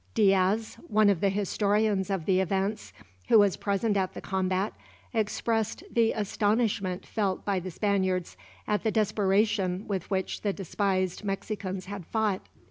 [0.15, 2.91] Diaz, one of the historians of the events,
[3.27, 4.73] who was present at the combat,
[5.13, 8.35] expressed the astonishment felt by the Spaniards
[8.67, 12.41] at the desperation with which the despised Mexicans had fought.